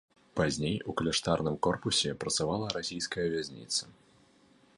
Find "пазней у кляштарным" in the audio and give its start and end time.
0.39-1.59